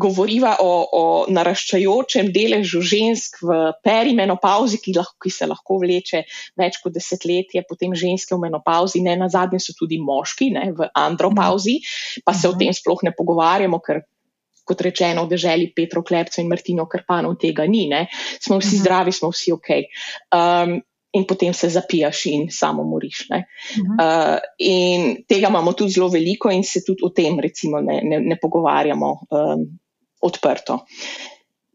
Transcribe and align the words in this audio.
govoriva 0.00 0.56
o, 0.60 0.70
o 0.92 1.04
naraščajočem 1.32 2.30
deležu 2.32 2.80
žensk 2.84 3.40
v 3.44 3.58
perimenopauzi, 3.84 4.80
ki, 4.82 4.94
lahko, 4.96 5.16
ki 5.24 5.32
se 5.34 5.48
lahko 5.48 5.80
vleče 5.82 6.22
več 6.60 6.80
kot 6.82 6.94
desetletje, 6.96 7.64
potem 7.68 7.96
ženske 7.96 8.34
v 8.34 8.46
menopauzi, 8.46 9.02
ne 9.04 9.16
na 9.20 9.28
zadnje 9.32 9.60
so 9.64 9.76
tudi 9.76 10.00
moški 10.00 10.50
ne, 10.56 10.70
v 10.76 10.88
andropauzi, 10.96 11.80
pa 12.24 12.34
se 12.36 12.48
o 12.48 12.56
tem 12.58 12.72
sploh 12.76 13.04
ne 13.06 13.14
pogovarjamo, 13.16 13.82
ker. 13.84 14.04
Kot 14.70 14.84
rečeno, 14.86 15.24
v 15.26 15.32
državi 15.32 15.64
Petro 15.74 16.02
Klepca 16.06 16.38
in 16.38 16.46
Martino 16.46 16.84
Krpanov 16.86 17.32
tega 17.42 17.64
ni, 17.66 17.88
ne? 17.90 18.04
smo 18.38 18.60
vsi 18.60 18.78
zdravi, 18.78 19.10
smo 19.10 19.32
vsi 19.32 19.50
ok. 19.56 19.70
Um, 20.36 20.76
in 21.12 21.24
potem 21.26 21.54
se 21.54 21.68
zapijaš 21.68 22.26
in 22.26 22.46
samo 22.50 22.84
moriš. 22.84 23.26
Uh 23.30 23.36
-huh. 23.36 24.34
uh, 24.34 24.38
in 24.58 25.24
tega 25.28 25.48
imamo 25.48 25.72
tudi 25.72 25.90
zelo 25.90 26.08
veliko, 26.08 26.50
in 26.50 26.64
se 26.64 26.80
tudi 26.86 27.02
o 27.02 27.08
tem, 27.10 27.40
recimo, 27.40 27.80
ne, 27.80 28.00
ne, 28.04 28.20
ne 28.20 28.36
pogovarjamo 28.42 29.10
um, 29.10 29.78
odprto. 30.20 30.84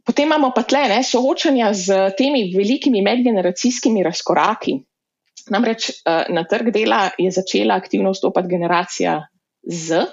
Potem 0.05 0.25
imamo 0.25 0.51
pa 0.55 0.63
tle 0.63 0.87
ne, 0.87 1.03
soočanja 1.03 1.73
z 1.73 2.11
temi 2.17 2.53
velikimi 2.57 3.01
medgeneracijskimi 3.01 4.03
razkoraki. 4.03 4.79
Namreč 5.49 5.89
uh, 5.89 6.33
na 6.35 6.43
trg 6.43 6.71
dela 6.71 7.09
je 7.17 7.31
začela 7.31 7.75
aktivno 7.75 8.11
vstopati 8.11 8.47
generacija 8.47 9.27
Z, 9.63 10.05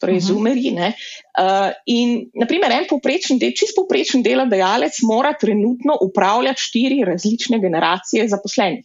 torej 0.00 0.16
uh 0.16 0.22
-huh. 0.22 0.26
zumeri. 0.26 0.70
Uh, 0.74 1.70
in, 1.86 2.30
naprimer, 2.34 2.72
en 2.72 2.86
povprečen, 2.88 3.38
del, 3.38 3.52
čist 3.56 3.76
povprečen 3.76 4.22
delodajalec 4.22 5.02
mora 5.02 5.32
trenutno 5.40 5.98
upravljati 6.00 6.60
štiri 6.60 7.04
različne 7.04 7.60
generacije 7.60 8.28
zaposlenih. 8.28 8.84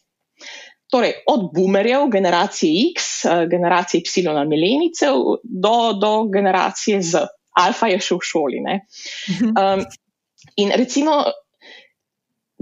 Torej, 0.91 1.13
od 1.27 1.52
boomerjev, 1.53 2.07
generacije 2.09 2.91
X, 2.95 3.25
uh, 3.25 3.45
generacije 3.50 4.02
Y, 4.02 4.47
milenicev, 4.47 5.16
do, 5.44 5.94
do 5.94 6.23
generacije 6.33 7.02
Z. 7.02 7.28
Alfa 7.59 7.88
je 7.88 8.00
še 8.00 8.16
v 8.16 8.19
šoli. 8.23 8.59
Um, 9.41 9.85
in 10.56 10.72
recimo, 10.75 11.23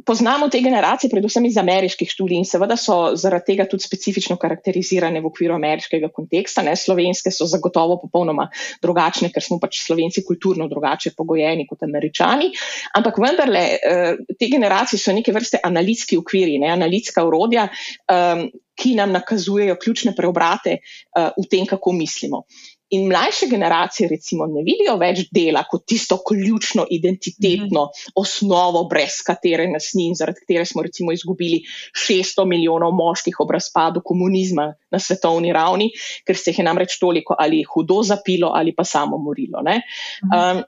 poznamo 0.08 0.48
te 0.50 0.62
generacije, 0.62 1.10
predvsem 1.12 1.46
iz 1.46 1.58
ameriških 1.58 2.10
študij, 2.10 2.40
in 2.40 2.46
seveda 2.48 2.78
so 2.80 2.98
zaradi 3.20 3.52
tega 3.52 3.66
tudi 3.70 3.84
specifično 3.84 4.38
karakterizirane 4.40 5.22
v 5.22 5.30
okviru 5.30 5.56
ameriškega 5.58 6.10
konteksta. 6.16 6.64
Ne? 6.64 6.76
Slovenske 6.80 7.32
so 7.34 7.48
zagotovo 7.50 8.00
popolnoma 8.02 8.48
drugačne, 8.84 9.32
ker 9.34 9.44
smo 9.44 9.60
pač 9.60 9.82
slovenci 9.84 10.24
kulturno 10.28 10.70
drugače 10.72 11.12
pogojeni 11.18 11.68
kot 11.68 11.84
američani. 11.88 12.52
Ampak 12.98 13.20
vendarle, 13.24 13.66
eh, 13.76 14.24
te 14.40 14.50
generacije 14.52 15.00
so 15.00 15.14
neke 15.14 15.36
vrste 15.36 15.60
analitski 15.64 16.18
okviri, 16.18 16.58
ne? 16.64 16.72
analitska 16.78 17.26
urodja. 17.28 17.68
Um, 18.08 18.48
Ki 18.78 18.92
nam 18.94 19.10
nakazujejo 19.10 19.74
ključne 19.82 20.12
preobrate 20.14 20.76
uh, 20.78 21.32
v 21.34 21.48
tem, 21.50 21.64
kako 21.66 21.96
mislimo. 21.98 22.44
In 22.90 23.08
mlajše 23.08 23.50
generacije, 23.52 24.10
recimo, 24.10 24.46
ne 24.48 24.62
vidijo 24.64 24.96
več 25.00 25.26
dela 25.36 25.64
kot 25.68 25.84
tisto 25.92 26.18
ključno 26.28 26.86
identitetno 26.90 27.84
mm 27.84 27.90
-hmm. 27.90 28.12
osnovo, 28.16 28.84
brez 28.88 29.20
katere 29.26 29.68
nas 29.72 29.92
ni 29.94 30.08
in 30.08 30.16
zaradi 30.16 30.40
katere 30.40 30.66
smo, 30.66 30.82
recimo, 30.82 31.12
izgubili 31.12 31.62
600 32.08 32.46
milijonov 32.46 32.94
moških 32.96 33.40
ob 33.40 33.52
razpadu 33.52 34.02
komunizma 34.06 34.74
na 34.92 35.00
svetovni 35.00 35.54
ravni, 35.54 35.92
ker 36.28 36.38
se 36.38 36.52
jih 36.52 36.60
je 36.60 36.66
namreč 36.66 37.00
toliko 37.00 37.36
ali 37.40 37.64
hudo 37.64 38.02
zapilo 38.04 38.52
ali 38.56 38.76
pa 38.76 38.84
samo 38.84 39.18
morilo. 39.18 39.62
Mm 39.62 39.68
-hmm. 39.68 40.58
um, 40.58 40.64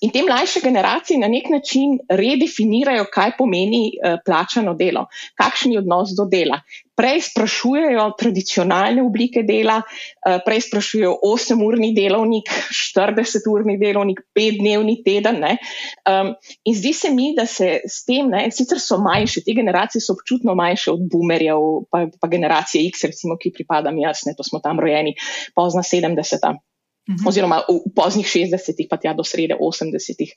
In 0.00 0.12
te 0.14 0.22
mlajše 0.22 0.60
generacije 0.62 1.18
na 1.18 1.28
nek 1.28 1.48
način 1.50 1.96
redefinirajo, 2.08 3.06
kaj 3.12 3.32
pomeni 3.38 3.88
uh, 3.88 4.20
plačano 4.26 4.74
delo, 4.78 5.06
kakšen 5.34 5.72
je 5.72 5.80
odnos 5.80 6.12
do 6.18 6.26
dela. 6.30 6.60
Prej 6.98 7.22
sprašujejo 7.30 8.04
tradicionalne 8.18 9.02
oblike 9.02 9.42
dela, 9.48 9.80
uh, 9.80 10.38
prej 10.46 10.60
sprašujejo 10.68 11.16
8-urni 11.26 11.90
delovnik, 11.96 12.52
40-urni 12.92 13.78
delovnik, 13.80 14.22
5-dnevni 14.38 14.98
teden. 15.02 15.42
Um, 15.42 16.34
in 16.64 16.78
zdi 16.78 16.92
se 16.94 17.10
mi, 17.10 17.32
da 17.34 17.46
se 17.46 17.80
s 17.88 18.04
tem, 18.06 18.30
ne, 18.30 18.44
sicer 18.54 18.78
so 18.82 19.00
manjše, 19.02 19.42
te 19.46 19.56
generacije 19.56 20.04
so 20.04 20.14
občutno 20.14 20.54
manjše 20.54 20.94
od 20.94 21.08
boomerjev, 21.10 21.66
pa, 21.90 22.06
pa 22.20 22.30
generacije 22.30 22.86
X, 22.92 23.08
recimo, 23.10 23.40
ki 23.40 23.56
pripadam 23.56 23.98
jaz, 23.98 24.28
ne, 24.30 24.36
to 24.38 24.46
smo 24.46 24.62
tam 24.62 24.78
rojeni 24.78 25.16
pozna 25.58 25.82
70. 25.82 26.60
-hmm. 27.08 27.26
oziroma 27.26 27.64
v 27.68 27.90
poznih 27.96 28.26
60-ih, 28.26 28.88
pa 28.90 28.96
tja 28.96 29.14
do 29.14 29.24
srede 29.24 29.56
80-ih. 29.56 30.30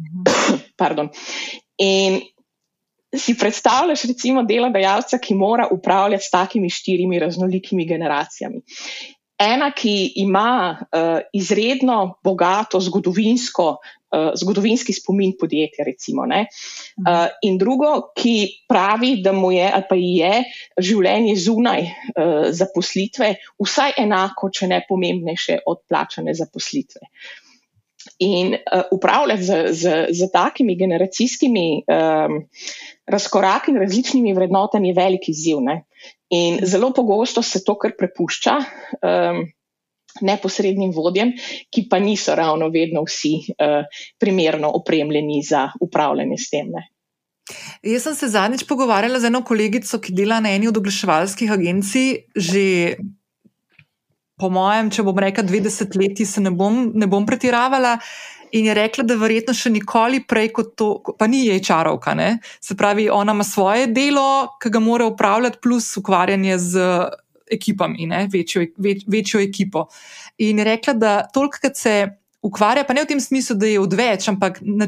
Mm 0.00 0.24
-hmm. 0.24 1.08
In 1.78 2.20
si 3.16 3.36
predstavljaš, 3.38 4.04
recimo, 4.04 4.42
delodajalca, 4.42 5.18
ki 5.18 5.34
mora 5.34 5.68
upravljati 5.70 6.24
s 6.24 6.30
takimi 6.30 6.70
štirimi 6.70 7.18
raznolikimi 7.18 7.86
generacijami. 7.86 8.60
Ena, 9.38 9.70
ki 9.72 10.12
ima 10.16 10.78
uh, 10.80 11.20
izredno 11.32 12.18
bogato 12.24 12.80
zgodovinsko 12.80 13.76
uh, 14.16 14.32
zgodovinski 14.34 14.92
spomin 14.92 15.36
podjetja. 15.40 15.84
Recimo, 15.84 16.24
uh, 16.26 17.26
in 17.42 17.58
drugo, 17.58 18.12
ki 18.16 18.66
pravi, 18.68 19.16
da 19.22 19.32
mu 19.32 19.52
je 19.52 19.70
ali 19.72 19.88
pa 19.88 19.96
je 20.00 20.32
življenje 20.80 21.36
zunaj 21.36 21.82
uh, 21.84 22.48
zaposlitve 22.50 23.34
vsaj 23.62 23.98
enako, 24.02 24.50
če 24.50 24.70
ne 24.72 24.82
pomembnejše 24.88 25.60
od 25.66 25.84
plačane 25.88 26.34
zaposlitve. 26.34 27.10
In 28.24 28.54
uh, 28.54 28.86
upravljati 28.96 29.44
z, 29.44 29.56
z, 29.76 29.96
z 30.16 30.30
takimi 30.32 30.76
generacijskimi 30.78 31.66
um, 31.84 32.38
razkoraki 33.06 33.74
in 33.74 33.80
različnimi 33.82 34.32
vrednotami 34.34 34.88
je 34.88 34.96
velik 34.96 35.28
izziv. 35.28 35.60
Ne? 35.60 35.82
In 36.32 36.58
zelo 36.64 36.92
pogosto 36.94 37.42
se 37.42 37.64
to 37.64 37.76
kar 37.78 37.92
prepušča. 37.98 38.56
Um, 39.02 39.44
neposrednim 40.20 40.92
vodjem, 40.94 41.32
ki 41.70 41.86
pa 41.90 41.98
niso 41.98 42.34
ravno 42.34 42.68
vedno 42.68 43.04
vsi 43.06 43.34
uh, 43.56 43.82
primerno 44.20 44.70
opremljeni 44.74 45.42
za 45.42 45.70
upravljanje 45.80 46.38
s 46.38 46.50
tem. 46.50 46.70
Ne. 46.72 46.88
Jaz 47.82 48.02
sem 48.02 48.14
se 48.14 48.28
zadnjič 48.28 48.64
pogovarjala 48.66 49.20
z 49.20 49.30
eno 49.30 49.42
kolegico, 49.46 50.00
ki 50.02 50.14
dela 50.14 50.40
na 50.40 50.50
eni 50.50 50.68
od 50.68 50.76
oglaševalskih 50.80 51.52
agencij, 51.52 52.16
že 52.34 52.96
po 54.36 54.50
mojem, 54.52 54.90
če 54.92 55.04
bom 55.06 55.18
rekla, 55.18 55.44
20 55.46 55.94
let, 55.96 56.20
se 56.28 56.42
ne 56.44 56.52
bom, 56.52 56.90
ne 56.94 57.06
bom 57.08 57.26
pretiravala. 57.26 57.96
In 58.56 58.68
je 58.68 58.74
rekla, 58.78 59.04
da 59.04 59.16
verjetno 59.18 59.54
še 59.56 59.72
nikoli 59.74 60.20
prej 60.28 60.52
kot 60.54 60.74
to, 60.78 60.88
pa 61.18 61.26
ni 61.26 61.46
jej 61.48 61.60
čarovka. 61.66 62.14
Ne? 62.14 62.36
Se 62.62 62.76
pravi, 62.78 63.08
ona 63.10 63.34
ima 63.34 63.44
svoje 63.44 63.88
delo, 63.90 64.56
ki 64.62 64.70
ga 64.70 64.82
mora 64.82 65.08
upravljati, 65.10 65.58
plus 65.62 65.88
ukvarjanje 65.98 66.58
z 66.62 66.84
ekipami, 67.52 68.06
ne, 68.06 68.26
večjo, 68.32 68.64
več, 68.78 69.04
večjo 69.06 69.40
ekipo. 69.40 69.86
In 70.38 70.58
je 70.58 70.64
rekla, 70.64 70.94
da 70.94 71.16
tolikrat 71.32 71.76
se 71.76 71.96
ukvarja, 72.46 72.84
pa 72.86 72.94
ne 72.94 73.02
v 73.02 73.10
tem 73.10 73.20
smislu, 73.20 73.56
da 73.58 73.66
je 73.66 73.80
odveč, 73.82 74.28
ampak 74.30 74.60
na, 74.62 74.86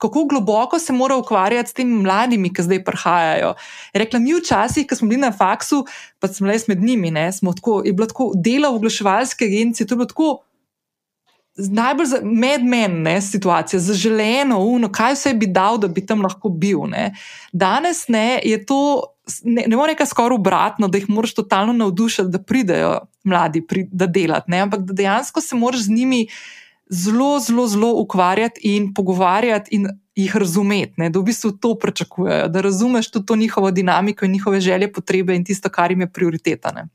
kako 0.00 0.24
globoko 0.30 0.78
se 0.78 0.92
mora 0.92 1.16
ukvarjati 1.16 1.70
s 1.70 1.76
temi 1.78 2.02
mladimi, 2.04 2.52
ki 2.52 2.66
zdaj 2.66 2.82
prihajajo. 2.84 3.54
Rekla, 3.94 4.20
mi 4.20 4.34
včasih, 4.36 4.86
ko 4.88 4.98
smo 4.98 5.08
bili 5.12 5.22
na 5.22 5.32
faksu, 5.32 5.84
pa 6.20 6.28
smo 6.28 6.50
le 6.50 6.58
med 6.68 6.82
njimi, 6.82 7.10
ne, 7.14 7.30
smo 7.32 7.54
tako, 7.56 7.80
je 7.84 7.92
bilo 7.92 8.10
tako 8.10 8.32
delo 8.34 8.72
v 8.72 8.82
oglaševalski 8.82 9.48
agenciji, 9.48 9.86
to 9.86 9.94
je 9.94 10.02
bilo 10.02 10.10
tako 10.12 10.28
najbolj 11.56 12.18
medmenna 12.22 13.20
situacija, 13.20 13.80
zaželeno, 13.80 14.58
uno, 14.58 14.90
kaj 14.92 15.14
vse 15.14 15.34
bi 15.34 15.46
dal, 15.46 15.78
da 15.78 15.88
bi 15.88 16.02
tam 16.06 16.22
lahko 16.22 16.48
bil. 16.48 16.86
Ne. 16.90 17.12
Danes 17.52 18.08
ne, 18.08 18.40
je 18.44 18.58
to, 18.66 19.13
ne, 19.44 19.64
ne 19.66 19.76
more 19.76 19.92
reči 19.92 20.10
skoraj 20.10 20.36
obratno, 20.36 20.88
da 20.88 20.98
jih 20.98 21.08
moraš 21.08 21.34
totalno 21.34 21.72
navdušiti, 21.72 22.28
da 22.28 22.38
pridejo 22.42 22.98
mladi, 23.24 23.62
pri, 23.66 23.86
da 23.92 24.06
delajo, 24.06 24.42
ampak 24.62 24.80
da 24.80 24.92
dejansko 24.92 25.40
se 25.40 25.56
moraš 25.56 25.86
z 25.86 25.90
njimi 25.90 26.26
zelo, 26.88 27.38
zelo, 27.40 27.66
zelo 27.66 27.92
ukvarjati 28.00 28.60
in 28.76 28.94
pogovarjati 28.94 29.76
in 29.76 29.88
jih 30.14 30.36
razumeti, 30.36 30.92
ne, 30.96 31.10
da 31.10 31.18
v 31.18 31.22
bistvu 31.30 31.52
to 31.58 31.74
pričakujejo, 31.78 32.48
da 32.48 32.60
razumeš 32.60 33.10
tudi 33.10 33.26
to 33.26 33.36
njihovo 33.36 33.70
dinamiko 33.70 34.24
in 34.24 34.32
njihove 34.32 34.60
želje, 34.60 34.92
potrebe 34.92 35.36
in 35.36 35.44
tisto, 35.44 35.68
kar 35.68 35.90
jim 35.90 36.00
je 36.00 36.12
prioriteta. 36.12 36.86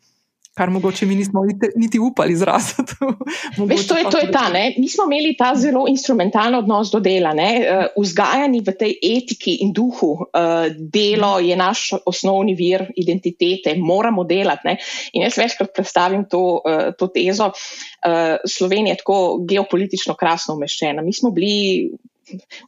Ne 0.59 0.65
kar 0.65 0.69
mogoče 0.75 1.05
mi 1.05 1.15
nismo 1.15 1.41
niti 1.75 1.99
upali 1.99 2.33
izraziti. 2.33 2.95
Veš, 3.69 3.87
to, 3.87 3.95
je, 3.95 4.09
to 4.11 4.17
je 4.17 4.31
ta, 4.31 4.49
ne? 4.51 4.73
mi 4.77 4.89
smo 4.89 5.05
imeli 5.07 5.31
ta 5.37 5.53
zelo 5.55 5.85
instrumentalen 5.87 6.55
odnos 6.55 6.91
do 6.91 6.99
dela, 6.99 7.31
uh, 7.31 7.85
vzgajani 7.95 8.59
v 8.59 8.73
tej 8.75 8.97
etiki 8.99 9.53
in 9.63 9.71
duhu. 9.71 10.11
Uh, 10.19 10.67
delo 10.75 11.37
je 11.39 11.55
naš 11.55 11.93
osnovni 12.05 12.57
vir 12.59 12.89
identitete, 12.95 13.77
moramo 13.79 14.27
delati. 14.27 14.67
Ne? 14.67 14.75
In 15.13 15.23
jaz 15.23 15.39
večkrat 15.39 15.71
predstavim 15.75 16.27
to, 16.27 16.43
uh, 16.59 16.91
to 16.99 17.07
tezo. 17.07 17.53
Slovenija 18.47 18.93
je 18.93 18.99
tako 18.99 19.39
geopolitično 19.47 20.13
krasno 20.19 20.55
umeščena. 20.55 21.01
Mi 21.03 21.13
smo 21.13 21.31
bili 21.31 21.87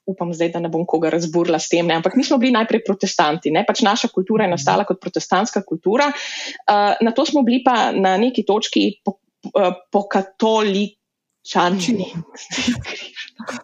upam 0.06 0.34
zdaj, 0.34 0.52
da 0.56 0.60
ne 0.60 0.70
bom 0.70 0.86
koga 0.88 1.12
razburila 1.14 1.60
s 1.60 1.70
tem, 1.70 1.88
ne? 1.88 2.00
ampak 2.00 2.16
mi 2.16 2.24
smo 2.24 2.40
bili 2.42 2.56
najprej 2.56 2.84
protestanti, 2.88 3.52
ne? 3.52 3.66
pač 3.68 3.84
naša 3.86 4.12
kultura 4.14 4.48
je 4.48 4.56
nastala 4.56 4.88
kot 4.88 5.02
protestantska 5.02 5.64
kultura, 5.68 6.12
uh, 6.12 6.96
na 7.02 7.14
to 7.16 7.26
smo 7.26 7.44
bili 7.48 7.62
pa 7.66 7.92
na 7.92 8.18
neki 8.18 8.46
točki 8.48 8.88
po, 9.06 9.20
uh, 9.54 9.74
po 9.92 10.08
katolični. 10.08 12.12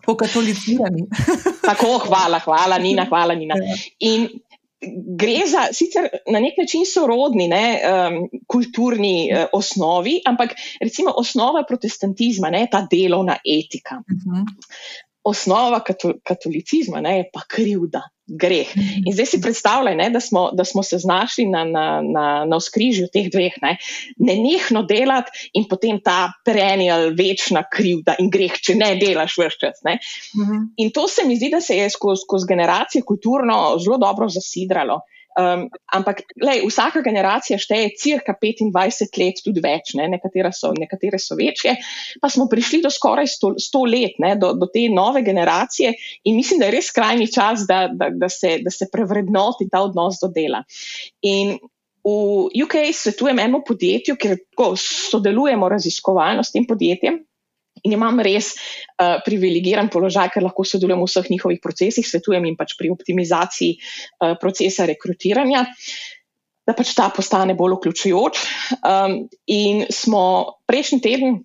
Po 0.06 0.16
katolicirani. 0.18 1.04
Tako, 1.62 2.00
hvala, 2.08 2.40
hvala, 2.42 2.80
Nina, 2.82 3.06
hvala, 3.06 3.36
Nina. 3.38 3.60
Ja. 3.62 3.76
In 4.10 4.26
gre 5.18 5.48
za 5.48 5.74
sicer 5.74 6.10
na 6.32 6.40
nek 6.40 6.58
način 6.58 6.86
sorodni 6.86 7.48
ne, 7.48 7.80
um, 7.82 8.30
kulturni 8.48 9.30
uh, 9.32 9.46
osnovi, 9.54 10.20
ampak 10.26 10.54
recimo 10.82 11.14
osnova 11.18 11.64
protestantizma 11.68 12.52
je 12.54 12.70
ta 12.72 12.88
delovna 12.92 13.38
etika. 13.46 14.02
Uh 14.02 14.16
mhm. 14.16 14.38
-huh. 14.38 14.46
Osnova 15.28 15.82
katolicizma 16.24 17.02
ne, 17.04 17.18
je 17.18 17.26
pa 17.34 17.42
krivda, 17.52 18.02
greh. 18.28 18.70
In 19.06 19.14
zdaj 19.14 19.26
si 19.26 19.40
predstavljaj, 19.42 19.96
ne, 19.96 20.10
da, 20.12 20.20
smo, 20.24 20.50
da 20.56 20.64
smo 20.68 20.84
se 20.84 21.00
znašli 21.04 21.46
na, 21.52 21.64
na, 21.68 21.86
na, 22.04 22.28
na 22.48 22.60
skrižju 22.60 23.08
teh 23.14 23.30
dveh, 23.32 23.56
ne, 23.64 23.76
ne 24.18 24.36
nehno 24.40 24.84
delati 24.88 25.50
in 25.54 25.68
potem 25.70 26.00
ta 26.04 26.32
perennial, 26.46 27.12
večna 27.18 27.64
krivda 27.72 28.18
in 28.20 28.32
greh, 28.32 28.56
če 28.64 28.76
ne 28.80 28.94
delaš 29.00 29.38
vse 29.40 29.60
čas. 29.60 29.84
Uh 29.84 29.92
mhm. 29.92 30.52
-huh. 30.52 30.66
In 30.78 30.92
to 30.92 31.08
se 31.08 31.26
mi 31.26 31.36
zdi, 31.36 31.50
da 31.52 31.62
se 31.62 31.78
je 31.78 31.90
skozi 31.90 32.22
skoz 32.24 32.46
generacije 32.48 33.02
kulturno 33.02 33.78
zelo 33.80 33.98
dobro 33.98 34.30
zasidralo. 34.30 35.02
Um, 35.38 35.68
ampak 35.94 36.24
lej, 36.42 36.64
vsaka 36.66 37.04
generacija 37.06 37.60
šteje 37.62 37.92
cirka 38.02 38.34
25 38.34 39.20
let, 39.22 39.42
tudi 39.46 39.62
več, 39.62 39.92
ne? 39.94 40.08
nekatere, 40.10 40.50
so, 40.50 40.72
nekatere 40.74 41.20
so 41.22 41.38
večje, 41.38 41.76
pa 42.18 42.32
smo 42.34 42.48
prišli 42.50 42.80
do 42.82 42.90
skoraj 42.90 43.30
100, 43.36 43.52
100 43.68 43.84
let, 43.92 44.18
ne? 44.24 44.34
do, 44.42 44.56
do 44.58 44.66
te 44.74 44.88
nove 44.90 45.22
generacije 45.22 45.94
in 46.26 46.40
mislim, 46.40 46.64
da 46.64 46.72
je 46.72 46.78
res 46.80 46.90
skrajni 46.90 47.30
čas, 47.30 47.68
da, 47.70 47.84
da, 47.94 48.10
da, 48.10 48.32
se, 48.34 48.56
da 48.66 48.74
se 48.74 48.90
prevrednoti 48.90 49.70
ta 49.70 49.84
odnos 49.86 50.18
do 50.24 50.32
dela. 50.34 50.64
In 51.22 51.60
v 52.08 52.50
UK 52.64 52.88
svetujem 52.98 53.38
enemu 53.38 53.62
podjetju, 53.68 54.18
ker 54.18 54.40
sodelujemo 54.82 55.70
raziskovalno 55.70 56.42
s 56.42 56.56
tem 56.56 56.66
podjetjem. 56.66 57.27
In 57.88 57.96
imam 57.96 58.20
res 58.24 58.52
uh, 58.54 59.18
privilegiran 59.26 59.90
položaj, 59.94 60.34
ker 60.36 60.46
lahko 60.46 60.68
sodelujem 60.68 61.02
v 61.02 61.10
vseh 61.10 61.32
njihovih 61.32 61.64
procesih, 61.64 62.06
svetujem 62.06 62.50
jim 62.50 62.60
pač 62.60 62.76
pri 62.80 62.92
optimizaciji 62.94 63.78
uh, 63.80 64.36
procesa 64.42 64.88
rekrutiranja, 64.90 65.66
da 66.68 66.76
pač 66.76 66.92
ta 66.98 67.08
postane 67.16 67.56
bolj 67.56 67.78
vključujoč. 67.80 68.42
Um, 68.84 69.22
in 69.48 69.86
smo 69.94 70.24
prejšnji 70.68 71.00
teden 71.06 71.40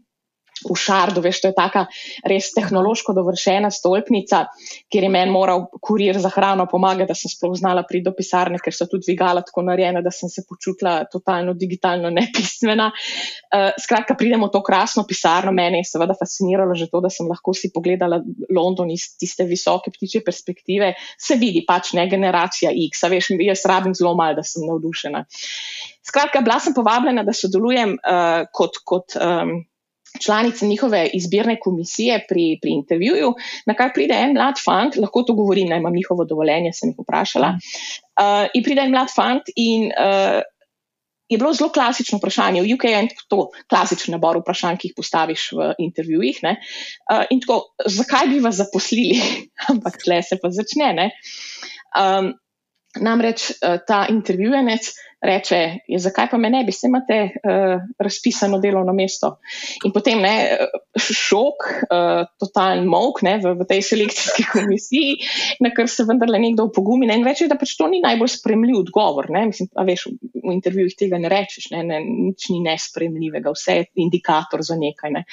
v 0.67 0.77
Šardu, 0.79 1.23
veš, 1.25 1.41
to 1.43 1.51
je 1.51 1.57
taka 1.57 1.85
res 2.29 2.51
tehnološko 2.57 3.15
dovršena 3.17 3.71
stolpnica, 3.75 4.45
kjer 4.93 5.07
je 5.07 5.11
meni 5.13 5.33
moral 5.35 5.67
kurir 5.83 6.19
za 6.23 6.31
hrano 6.33 6.67
pomagati, 6.71 7.11
da 7.11 7.17
sem 7.19 7.33
sploh 7.33 7.55
znala 7.59 7.85
priti 7.89 8.07
do 8.09 8.15
pisarne, 8.17 8.61
ker 8.63 8.75
so 8.75 8.87
tudi 8.91 9.09
dvigala 9.09 9.45
tako 9.47 9.65
narejena, 9.69 10.03
da 10.05 10.13
sem 10.15 10.31
se 10.33 10.45
počutila 10.49 11.03
totalno 11.13 11.55
digitalno 11.59 12.11
nepismena. 12.19 12.91
Uh, 12.93 13.71
skratka, 13.81 14.17
pridemo 14.19 14.49
v 14.49 14.55
to 14.57 14.63
krasno 14.65 15.07
pisarno, 15.09 15.53
mene 15.57 15.83
je 15.83 15.91
seveda 15.93 16.17
fasciniralo 16.19 16.75
že 16.79 16.89
to, 16.93 17.03
da 17.05 17.11
sem 17.13 17.29
lahko 17.29 17.55
si 17.57 17.73
pogledala 17.75 18.21
London 18.51 18.91
iz 18.91 19.13
tiste 19.19 19.47
visoke 19.49 19.93
ptiče 19.95 20.23
perspektive. 20.25 20.95
Se 21.21 21.37
vidi 21.41 21.65
pač 21.67 21.93
ne 21.99 22.07
generacija 22.11 22.73
X, 22.89 23.05
veš, 23.11 23.33
jaz 23.41 23.67
rabim 23.69 23.95
zelo 23.97 24.15
malo, 24.19 24.41
da 24.41 24.47
sem 24.47 24.65
navdušena. 24.67 25.25
Skratka, 26.03 26.41
bila 26.41 26.59
sem 26.61 26.75
povabljena, 26.75 27.23
da 27.23 27.35
sodelujem 27.37 27.95
uh, 27.95 28.43
kot, 28.53 28.81
kot 28.85 29.15
um, 29.17 29.61
članica 30.25 30.67
njihove 30.67 31.07
izbirne 31.15 31.59
komisije 31.61 32.25
pri, 32.29 32.59
pri 32.63 32.71
intervjuju, 32.71 33.35
na 33.67 33.75
kar 33.75 33.93
pride 33.95 34.15
en 34.15 34.37
mlad 34.37 34.61
fant, 34.65 34.97
lahko 34.97 35.23
to 35.23 35.35
govorim, 35.39 35.69
naj 35.69 35.83
imam 35.83 35.95
njihovo 35.95 36.25
dovoljenje, 36.25 36.73
sem 36.73 36.93
jih 36.93 37.03
vprašala. 37.05 37.55
Uh, 38.21 38.47
in 38.55 38.65
pride 38.65 38.87
en 38.87 38.95
mlad 38.95 39.13
fant 39.15 39.53
in 39.57 39.91
uh, 39.93 40.41
je 41.33 41.39
bilo 41.39 41.53
zelo 41.57 41.71
klasično 41.73 42.19
vprašanje. 42.19 42.63
V 42.63 42.75
UK 42.75 42.85
je 42.91 43.03
to 43.29 43.49
klasičen 43.71 44.13
nabor 44.13 44.43
vprašanj, 44.43 44.77
ki 44.81 44.91
jih 44.91 44.97
postaviš 44.97 45.49
v 45.57 45.71
intervjujih. 45.81 46.43
Uh, 46.45 47.25
in 47.31 47.41
tako, 47.41 47.73
zakaj 47.87 48.29
bi 48.29 48.43
vas 48.45 48.61
zaposlili? 48.61 49.21
Ampak 49.73 49.97
tle 50.05 50.21
se 50.23 50.39
pa 50.43 50.53
začne. 50.53 51.11
Um, 51.97 52.35
namreč 53.01 53.51
uh, 53.51 53.79
ta 53.87 54.07
intervjujenec 54.11 54.93
reče, 55.23 55.59
je, 55.89 55.99
zakaj 55.99 56.27
pa 56.31 56.39
me 56.39 56.51
ne 56.51 56.65
bi, 56.65 56.73
se 56.73 56.87
imate 56.87 57.19
uh, 57.23 57.83
razpisano 57.99 58.59
delovno 58.59 58.93
mesto. 58.93 59.37
In 59.87 59.93
potem 59.95 60.21
ne, 60.23 60.35
šok, 60.99 61.69
uh, 61.87 62.25
totalen 62.43 62.89
mok 62.91 63.23
ne, 63.23 63.37
v, 63.43 63.55
v 63.61 63.67
tej 63.69 63.85
selekcijski 63.87 64.49
komisiji, 64.55 65.15
na 65.63 65.71
kar 65.75 65.89
se 65.89 66.07
vendarle 66.09 66.43
nekdo 66.43 66.67
upogumi 66.71 67.07
ne, 67.07 67.21
in 67.21 67.27
reče, 67.27 67.47
da 67.51 67.59
pač 67.61 67.77
to 67.79 67.87
ni 67.93 68.03
najbolj 68.03 68.35
spremljiv 68.35 68.81
odgovor. 68.83 69.31
Ne, 69.31 69.47
mislim, 69.53 69.71
veš, 69.87 70.09
v 70.43 70.57
intervjujih 70.57 70.99
tega 70.99 71.23
ne 71.23 71.31
rečeš, 71.31 71.71
ne, 71.77 71.85
ne, 71.87 72.03
nič 72.03 72.51
ni 72.51 72.59
nespremljivega, 72.67 73.55
vse 73.55 73.79
je 73.79 73.89
indikator 74.03 74.67
za 74.67 74.79
nekaj. 74.81 75.15
Ne. 75.21 75.25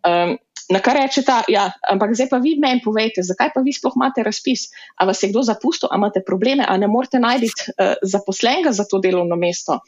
Um, 0.00 0.36
Na 0.72 0.80
kar 0.82 0.98
reče 0.98 1.22
ta, 1.22 1.40
ja, 1.46 1.68
ampak 1.86 2.16
zdaj 2.18 2.26
pa 2.32 2.40
vi 2.42 2.56
meni 2.58 2.82
povejte, 2.82 3.22
zakaj 3.22 3.52
pa 3.54 3.62
vi 3.62 3.70
sploh 3.74 3.94
imate 3.94 4.24
razpis? 4.26 4.66
A 4.98 5.06
vas 5.06 5.22
je 5.22 5.30
kdo 5.30 5.44
zapustil, 5.46 5.86
a 5.92 5.98
imate 5.98 6.24
probleme, 6.26 6.66
a 6.66 6.74
ne 6.80 6.88
morete 6.90 7.20
najti 7.22 7.50
uh, 7.52 7.94
zaposlenega 8.02 8.72
za 8.74 8.86
to 8.90 8.98
delovno 9.02 9.38
mesto? 9.38 9.78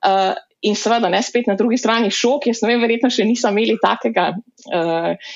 Uh, 0.00 0.32
in 0.64 0.76
seveda, 0.78 1.10
ne 1.12 1.20
spet 1.22 1.50
na 1.50 1.56
drugi 1.58 1.76
strani 1.76 2.08
šok, 2.10 2.48
jaz 2.48 2.62
ne 2.64 2.72
vem, 2.72 2.80
verjetno 2.86 3.10
še 3.12 3.26
niso 3.28 3.52
imeli 3.52 3.76
takega 3.82 4.30
uh, 4.32 5.34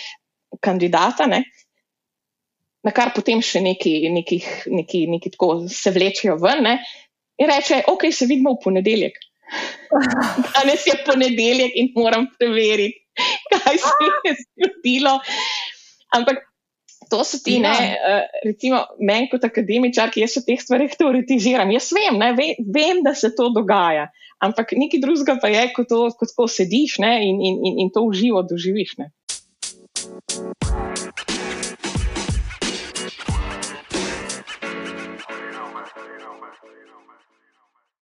kandidata. 0.65 1.29
Ne? 1.29 1.43
Na 2.87 2.95
kar 2.97 3.13
potem 3.13 3.45
še 3.45 3.61
neki, 3.61 3.95
neki, 4.17 4.41
neki, 4.73 5.05
neki 5.13 5.35
tako 5.37 5.67
se 5.69 5.93
vlečejo 5.93 6.39
ven 6.41 6.65
ne? 6.65 6.79
in 7.41 7.49
reče, 7.49 7.85
ok, 7.89 8.09
se 8.13 8.29
vidimo 8.29 8.57
v 8.57 8.65
ponedeljek. 8.65 9.15
Danes 10.55 10.83
je 10.87 10.97
ponedeljek 11.05 11.77
in 11.77 11.93
moram 11.97 12.27
preveriti 12.39 13.10
kaj 13.53 13.83
se 13.83 14.09
je 14.27 14.37
zgodilo. 14.45 15.19
Ampak 16.17 16.47
to 17.11 17.25
so 17.27 17.41
ti, 17.43 17.59
ja. 17.59 17.71
ne, 17.71 17.99
uh, 17.99 18.41
recimo, 18.47 18.85
meni 19.03 19.31
kot 19.31 19.45
akademičar, 19.47 20.13
ki 20.15 20.25
jaz 20.25 20.39
o 20.39 20.45
teh 20.47 20.61
stvarih 20.63 20.95
teoretiziram. 20.99 21.71
Jaz 21.75 21.91
vem, 21.97 22.19
ne, 22.21 22.33
ve, 22.39 22.53
vem, 22.63 23.03
da 23.07 23.15
se 23.19 23.33
to 23.37 23.49
dogaja, 23.55 24.09
ampak 24.43 24.75
nekaj 24.79 25.03
drugega 25.03 25.37
pa 25.43 25.51
je, 25.51 25.65
ko 25.75 25.85
to 25.89 26.03
ko 26.37 26.47
sediš 26.49 27.01
ne, 27.03 27.17
in, 27.27 27.41
in, 27.43 27.59
in, 27.67 27.81
in 27.85 27.91
to 27.95 28.05
uživo 28.07 28.45
doživiš. 28.47 28.95
Ne. 29.03 29.11